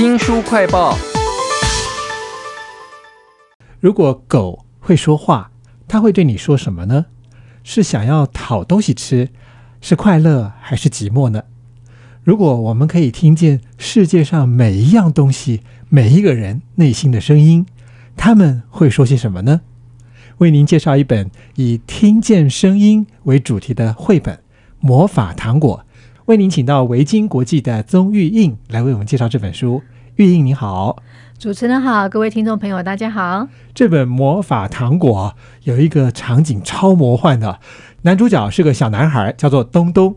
[0.00, 0.96] 新书快报：
[3.80, 5.50] 如果狗会说话，
[5.86, 7.04] 它会对你说什么呢？
[7.62, 9.28] 是想要讨东西吃，
[9.82, 11.42] 是快乐还是寂寞呢？
[12.24, 15.60] 如果我们可以听见世界上每一样东西、
[15.90, 17.66] 每一个人内心的声音，
[18.16, 19.60] 他们会说些什么呢？
[20.38, 24.36] 为您介绍一本以听见声音为主题的绘本
[24.78, 25.84] 《魔法糖果》。
[26.30, 29.82] 为您请到维京国际的宗玉印来为我们介绍这本书。
[30.14, 31.02] 玉印你好，
[31.36, 33.48] 主持人好，各位听众朋友大家好。
[33.74, 37.58] 这本《魔法糖果》有一个场景超魔幻的，
[38.02, 40.14] 男主角是个小男孩，叫做东东。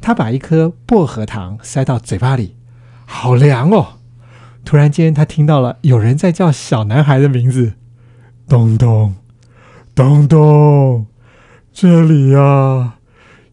[0.00, 2.54] 他把一颗薄荷糖塞到嘴巴里，
[3.04, 3.86] 好凉哦！
[4.64, 7.72] 突然间，他听到了有人在叫小男孩的名字
[8.46, 9.16] ：“东东，
[9.96, 11.06] 东东，
[11.72, 12.98] 这里呀，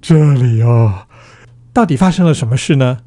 [0.00, 1.06] 这里呀。”
[1.80, 2.98] 到底发生了什么事呢？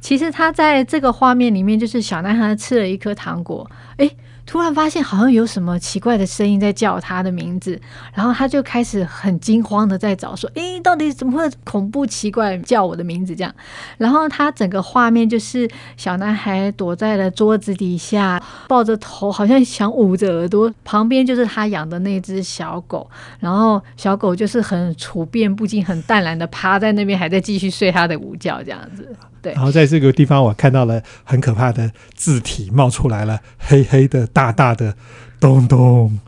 [0.00, 4.16] 其实他在这个画面里面，就是小男孩吃了一颗糖果，诶。
[4.46, 7.80] 突然发现好像有什么奇怪的声音在叫他的名字，
[8.12, 13.54] 然后他就开始很惊慌的在找，说：“诶，到底怎么会恐怖奇怪叫我的名字？”这样，
[13.96, 20.72] 然后他整个画面就是小男孩躲在了桌子底下，抱着头，好像想捂着耳朵。
[20.84, 29.12] 旁边就是他养的那只小狗，然后小狗就是很处变不惊、很淡然的趴在那边，还在继续睡他的午觉，这样子。
[29.42, 34.94] 对，然后在这个地方，我看到了很可怕的字体冒出来了，黑黑的、大大的，
[35.40, 36.20] 咚咚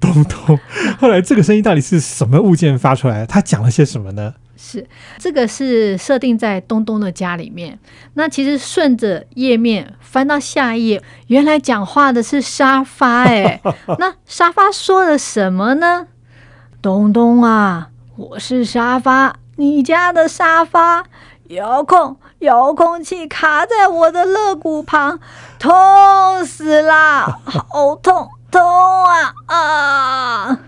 [0.00, 0.58] 咚咚。
[0.98, 3.26] 后来这个声音到底是什么物件发出来？
[3.26, 4.36] 他讲了些什么呢？
[4.62, 7.78] 是这个是设定在东东的家里面。
[8.12, 13.22] 那其实顺着页面翻到下一页，原来讲话的是沙发。
[13.22, 13.58] 哎，
[13.98, 16.08] 那沙发说了什么呢？
[16.82, 21.06] 东东啊，我是沙发，你家的沙发。
[21.48, 25.18] 遥控遥控器卡在我的肋骨旁，
[25.58, 27.40] 痛死啦！
[27.44, 30.60] 好痛痛啊啊！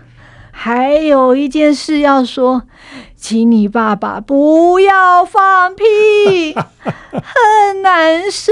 [0.51, 2.63] 还有一件事要说，
[3.23, 5.83] 请你爸爸不要放屁，
[6.83, 8.51] 很难受，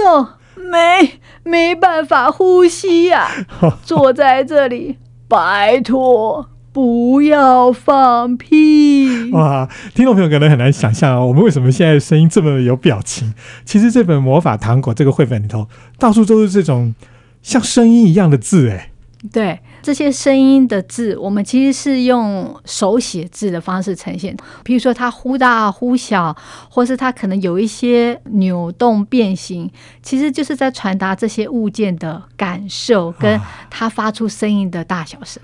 [0.56, 3.28] 没没办法呼吸呀！
[3.84, 6.48] 坐在这里，拜托。
[6.72, 9.30] 不要放屁！
[9.36, 13.34] 哇，听众朋友可能很难想象啊，我们为什么现在声音这么有表情？
[13.66, 15.68] 其实这本魔法糖果这个绘本里头，
[16.00, 16.96] 到处都是这种
[17.42, 18.91] 像声音一样的字，哎，
[19.32, 19.60] 对。
[19.82, 24.38] 这些声音的字，我们其实是用手写字的方式呈现。
[24.64, 26.36] 比如说，它忽大忽小，
[26.70, 29.72] 或是它可能有一些扭动变形，
[30.04, 35.42] 其实就是在传达这些物件的感受，跟它发出声音的大小声。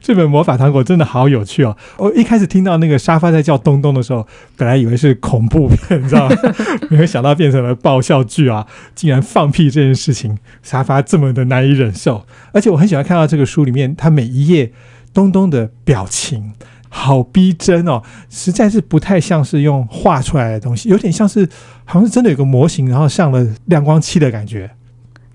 [0.00, 1.76] 这本魔法糖果真的好有趣哦！
[1.96, 4.24] 我一开始听到那个沙发在叫东东的时候，
[4.56, 6.36] 本来以为是恐怖片，你知道吗？
[6.88, 8.64] 没有想到变成了爆笑剧啊！
[8.94, 12.24] 竟然放屁这件事情，沙发这么的难以忍受。
[12.52, 13.94] 而且我很喜欢看到这个书里面。
[13.96, 14.72] 他每一页
[15.12, 16.52] 东东的表情
[16.88, 21.48] 好逼真哦，实在是不太像是用画出来的东西，有点像是
[21.84, 24.70] 好像是真的有个模型，然后上了亮光漆的感觉。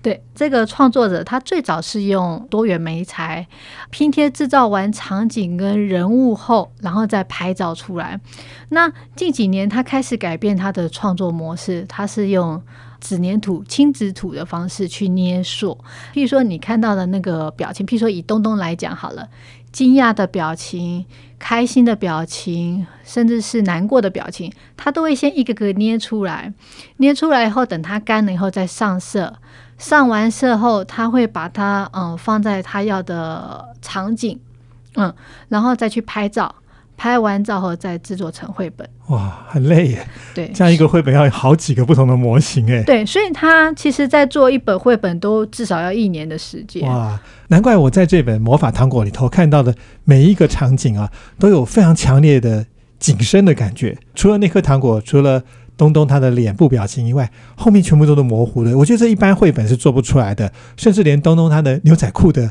[0.02, 3.46] 对，这个创作者他最早是用多元媒材
[3.90, 8.20] 拼贴制造完场景跟人物后，然后再拍照出来。
[8.68, 12.62] 那近几年他开始改变他的创作模式，他是用。
[13.00, 15.76] 纸粘土、亲子土的方式去捏塑，
[16.14, 19.28] 譬如说你看到的那个表情，譬如说以东东来讲好了，
[19.72, 21.04] 惊讶的表情、
[21.38, 26.52] 开心的表情，甚至是难过的表情，他都会先一个个捏出来。
[26.96, 29.38] 捏出来以后，等它干了以后再上色。
[29.78, 34.40] 上完色后，他会把它嗯放在他要的场景，
[34.94, 35.14] 嗯，
[35.48, 36.54] 然后再去拍照。
[36.96, 40.08] 拍完照后再制作成绘本，哇，很累耶。
[40.34, 42.82] 对，这样一个绘本要有好几个不同的模型哎。
[42.84, 46.88] 对，所以他其实，在做一本绘本都至少要一年的时间。
[46.88, 49.74] 哇，难怪我在这本魔法糖果里头看到的
[50.04, 52.64] 每一个场景啊，都有非常强烈的
[52.98, 53.96] 景深的感觉。
[54.14, 55.42] 除了那颗糖果，除了
[55.76, 58.76] 东东他的脸部表情以外，后面全部都是模糊的。
[58.78, 62.50] 我觉得这一般绘本是做不出来的，甚至连东东他的牛仔裤的。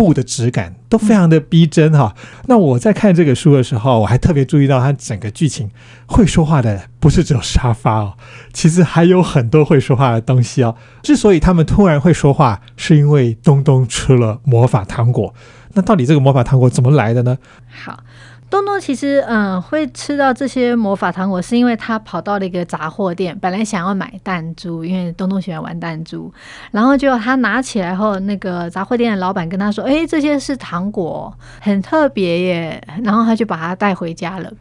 [0.00, 2.14] 布的质感都非常的逼真哈。
[2.46, 5.70] 那我在看这个书的时候，我还特别注意到它整个剧情
[6.06, 8.14] 会说话的不是只有沙发哦，
[8.54, 10.74] 其实还有很多会说话的东西哦。
[11.02, 15.34] 之所以他们突然会说话，是因为东东吃了魔法糖果。
[15.74, 17.36] 那到底这个魔法糖果怎么来的呢？
[17.68, 18.02] 好。
[18.50, 26.32] 东东其实嗯会吃到这些魔法糖果，是因为他跑到了一个杂货店，本来想要买弹珠，因为东东喜欢玩弹珠，
[26.72, 34.52] 然后就他拿起来后，那个杂货店的老板跟他说：“哎，这些是糖果，很特别耶。”然后他就把它带回家了。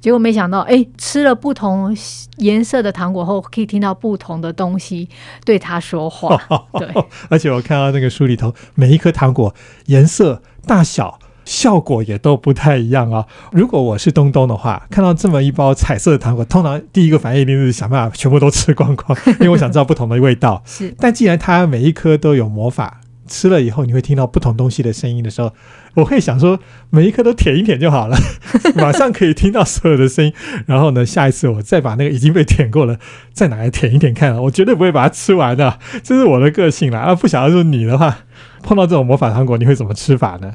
[0.00, 1.96] 结果没想到，哎，吃了不同
[2.38, 5.08] 颜色的糖果后，可以听到不同的东西
[5.44, 6.36] 对他说话。
[6.78, 6.88] 对，
[7.30, 9.54] 而且我看到那个书里头，每一颗糖果
[9.86, 11.20] 颜色、大小。
[11.48, 13.24] 效果也都不太一样啊！
[13.52, 20.62] 如果我是东东的话，看到这么一包彩色的糖果，通常第一个反应一定是想办法全部都吃光光，因为我想知道不同的味道。
[20.68, 25.50] 是，但既然它每一颗都有魔法，吃了以后你会听到不同东西的声音的时候，
[25.94, 26.60] 我会想说，
[26.90, 28.18] 每一颗都舔一舔就好了，
[28.76, 30.34] 马上可以听到所有的声音。
[30.66, 32.98] 然后呢，下一次我再把那个已经被舔过了，
[33.32, 36.98] 再拿来舔一舔看，我绝对不会把它吃完的，这是我的个性啦。
[36.98, 38.18] 啊，不想要说你的话，
[38.62, 40.52] 碰到这种魔法糖果，你会怎么吃法呢？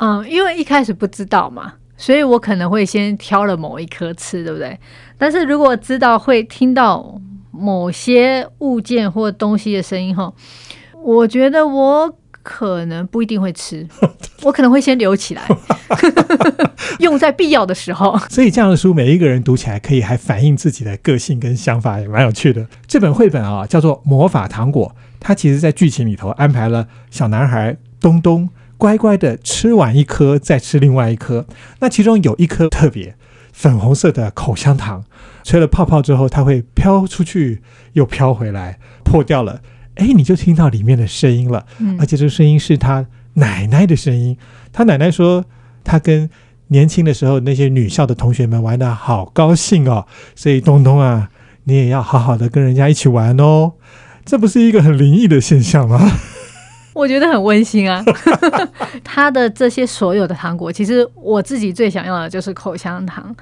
[0.00, 4.78] 嗯，因为一开始不知道嘛，所以我可能会先挑了某一颗吃，对不对？
[5.18, 7.20] 但是如果知道会听到
[7.50, 10.34] 某些物件或东西的声音后，
[11.02, 12.10] 我觉得我
[12.42, 13.86] 可能不一定会吃，
[14.42, 15.42] 我可能会先留起来，
[17.00, 18.18] 用在必要的时候。
[18.30, 22.66] 所以这样的书，每一个人读起来可以还反映自己的个性跟想法，也蛮有趣的。
[22.86, 28.48] 这本绘本啊，叫做《魔法糖果》，它其实在剧情里头安排了小男孩东东。
[28.80, 31.46] 乖乖的吃完一颗，再吃另外一颗。
[31.80, 33.14] 那其中有一颗特别
[33.52, 35.04] 粉红色的口香糖，
[35.44, 37.60] 吹了泡泡之后，它会飘出去
[37.92, 39.60] 又飘回来，破掉了。
[39.96, 41.66] 哎，你就听到里面的声音了，
[41.98, 44.34] 而且这个声音是他奶奶的声音。
[44.72, 45.44] 他奶奶说，
[45.84, 46.30] 他跟
[46.68, 50.06] 年轻的时候那些女校的同学们玩的好高兴哦。
[50.34, 51.28] 所以东东啊，
[51.64, 53.74] 你也要好好的跟人家一起玩哦。
[54.24, 56.00] 这不是一个很灵异的现象吗？
[56.92, 58.04] 我觉得很温馨啊！
[59.04, 63.34] 他的这些所有的糖果，其实我自己最想要的就是口香糖，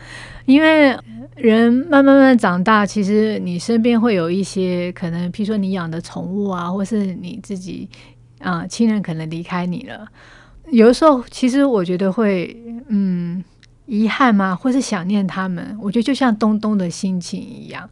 [0.44, 0.96] 因为
[1.34, 7.88] 人慢慢慢长大，其实你身边会有一些可能，譬如说你养的宠物啊，或是你自己
[8.40, 10.06] 啊亲人可能离开你了，
[10.70, 12.54] 有的时候其实我觉得会
[12.88, 13.42] 嗯
[13.86, 15.76] 遗憾吗，或是想念他们？
[15.80, 17.88] 我觉得就像东东的心情一样。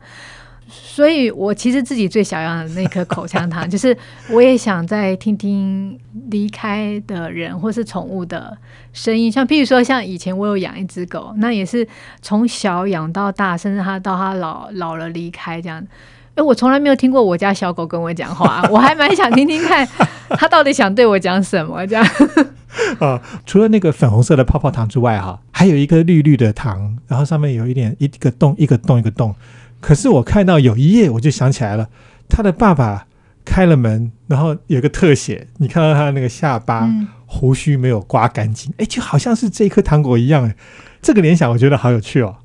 [0.68, 3.96] 所以，我其实自己最想要的那颗口香糖， 就是
[4.30, 5.98] 我也想再听听
[6.30, 8.56] 离开的人或是宠物的
[8.92, 9.30] 声音。
[9.30, 11.86] 像譬如说，像以前我有养一只狗，那也是
[12.20, 15.86] 从小养到大，甚至它到它老老了离开这样。
[16.34, 19.86] 哎，我从来没有听过我家小狗跟我讲话， 我还蛮想听听看
[20.30, 22.04] 它到底想对我讲什么这样。
[23.00, 29.34] 啊，除了那个粉红色的泡泡糖之外，哈，还有一个绿绿的糖，然后上面有一点一个洞，一个洞，一个洞。
[29.80, 31.88] 可是我看到有一页，我就想起来了，
[32.28, 33.06] 他的爸爸
[33.44, 36.88] 开了门，然后有个特写，你看到他的那个下巴
[37.26, 40.56] 胡须没有刮干净，哎，就好像是这一颗糖果一样，哎，
[41.00, 42.36] 这个联想我觉得好有趣哦。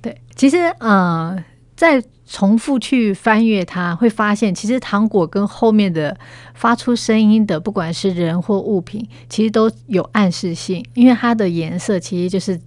[0.00, 1.36] 对，其实呃，
[1.74, 6.16] 在重复去翻阅它，会发现其实糖果跟后面的
[6.54, 12.60] 发出声音的，不管是人或物品，其实都有暗示性，因为它的颜色其实就是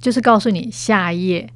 [0.00, 1.50] 就是告诉你下一页。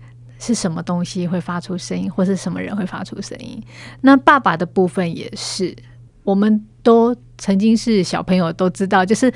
[0.45, 3.63] 是什么东西会发出声音，或是什么人会发出声音？
[4.03, 5.75] 那爸爸的部分也是，
[6.23, 9.33] 我们都曾经是小朋友，都知道，就是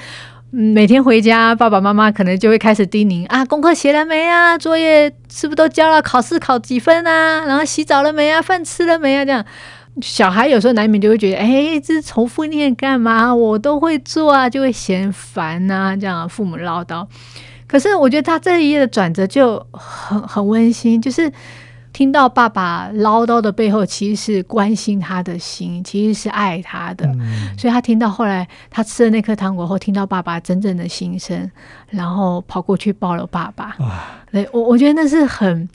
[0.50, 4.58] 每天回家，爸爸妈妈可能就会开始叮咛啊，功课写了没啊？
[4.58, 6.02] 作业是不是都交了？
[6.02, 7.44] 考试考几分啊？
[7.46, 8.42] 然后洗澡了没啊？
[8.42, 9.24] 饭吃了没啊？
[9.24, 9.42] 这样，
[10.02, 13.34] 小孩有时候难免就会觉得，哎，这重复念干嘛？
[13.34, 15.96] 我都会做啊，就会嫌烦呐。
[15.98, 17.06] 这样父母唠叨。
[17.68, 21.30] 可是我觉得他这一页的转折就很很温馨，就是
[21.92, 27.06] 听到爸爸唠叨的背后，其实是关心他的心，其实是爱他的。
[27.58, 31.50] 所以他听到后来他吃了那颗糖果后，听到爸爸真正的心声，
[31.90, 33.76] 然后跑过去抱了爸爸。
[34.32, 35.68] 对，我我觉得那是很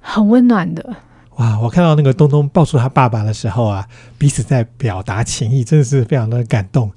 [0.00, 0.96] 很温暖的。
[1.36, 1.58] 哇！
[1.60, 3.86] 我看到那个东东抱住他爸爸的时候啊，
[4.18, 6.90] 彼此在表达情意，真的是非常的感动。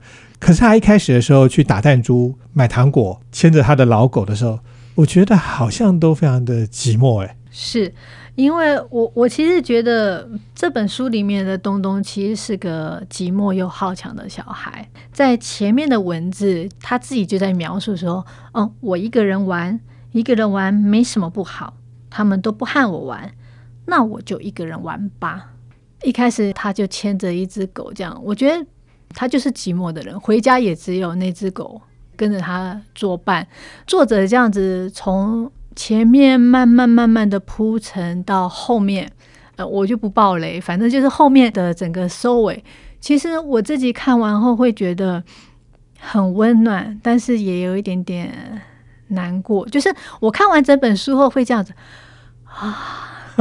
[0.45, 4.59] 可是他一开始的时候去打弹珠、买糖果、牵着他的老狗的时候，
[4.93, 7.25] 我觉得好像都非常的寂寞。
[7.25, 7.91] 哎，是
[8.35, 14.87] 因为我我其实觉得这本书里面的东东其实是个寂寞又好强的小孩。
[15.11, 18.23] 在前面的文字，他自己就在描述说
[18.53, 19.79] ：“哦，我一个人玩，
[20.11, 21.73] 一个人玩没什么不好，
[22.11, 23.31] 他们都不和我玩，
[23.87, 25.53] 那我就一个人玩吧。”
[26.05, 28.63] 一开始他就牵着一只狗，这样我觉得。
[29.15, 31.81] 他就是寂寞的人，回家也只有那只狗
[32.15, 33.47] 跟着他作伴。
[33.87, 39.09] 作者这样子从前面慢慢慢慢的铺陈到后面，
[39.55, 42.63] 呃，我就不爆雷，反正就是后面的整个收尾。
[42.99, 45.23] 其实我自己看完后会觉得
[45.99, 48.61] 很温暖，但是也有一点点
[49.09, 49.65] 难过。
[49.69, 51.73] 就是我看完整本书后会这样子
[52.45, 53.33] 啊，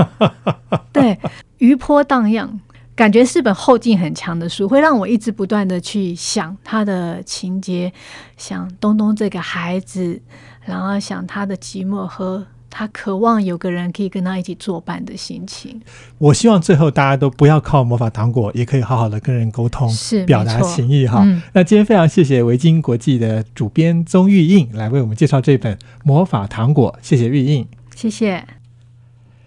[0.93, 1.19] 对，
[1.59, 2.61] 余波荡漾。
[2.97, 7.93] 感觉是本后劲很强的书，会让我一直不断的去想他的情节，
[8.37, 10.21] 想东东这个孩子，
[10.65, 15.81] 然后想他的寂寞和他渴望有个人可以跟他一起作伴的心情。
[16.19, 21.23] 我希望最后大家都不要靠魔法糖果，也可以好好的跟人沟通，是表达情意哈。
[21.25, 27.67] 嗯那今天非常谢谢维京国际的主编宗玉印来为我们介绍这本《魔法糖果》，谢谢玉印。
[27.97, 28.45] 谢谢。